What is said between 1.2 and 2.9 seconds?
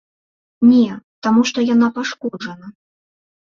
таму што яна пашкоджана.